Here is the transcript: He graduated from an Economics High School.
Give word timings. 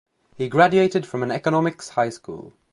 He 0.35 0.49
graduated 0.49 1.05
from 1.05 1.21
an 1.21 1.29
Economics 1.29 1.89
High 1.89 2.09
School. 2.09 2.53